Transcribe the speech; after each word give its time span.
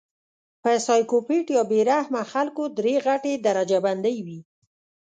پۀ 0.61 0.73
سايکو 0.85 1.17
پېت 1.27 1.47
يا 1.55 1.63
بې 1.69 1.79
رحمه 1.89 2.21
خلکو 2.33 2.63
درې 2.77 2.95
غټې 3.05 3.33
درجه 3.45 3.79
بندۍ 3.85 4.17
وي 4.25 4.39